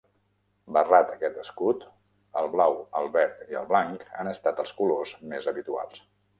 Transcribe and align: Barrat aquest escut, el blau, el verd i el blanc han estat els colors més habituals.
Barrat 0.77 1.11
aquest 1.15 1.37
escut, 1.41 1.83
el 2.41 2.49
blau, 2.55 2.75
el 3.03 3.11
verd 3.19 3.45
i 3.53 3.61
el 3.61 3.71
blanc 3.75 4.09
han 4.19 4.33
estat 4.35 4.67
els 4.67 4.77
colors 4.83 5.17
més 5.35 5.55
habituals. 5.55 6.05